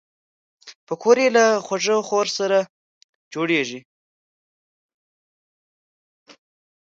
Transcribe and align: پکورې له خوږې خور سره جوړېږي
پکورې 0.87 1.27
له 1.35 1.45
خوږې 1.65 1.97
خور 2.07 2.27
سره 2.37 2.59
جوړېږي 3.33 3.79